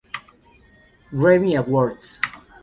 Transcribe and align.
Grammy 1.13 1.53
Awards 1.53 2.17